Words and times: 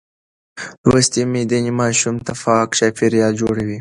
لوستې 0.89 1.21
میندې 1.31 1.59
ماشوم 1.79 2.15
ته 2.25 2.33
پاک 2.43 2.67
چاپېریال 2.79 3.33
جوړوي. 3.41 3.69